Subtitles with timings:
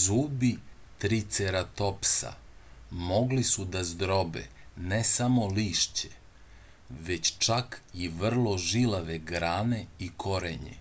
[0.00, 0.50] zubi
[1.00, 2.30] triceratopsa
[3.06, 4.44] mogli su da zdrobe
[4.92, 6.12] ne samo lišće
[7.10, 10.78] već čak i vrlo žilave grane i korenje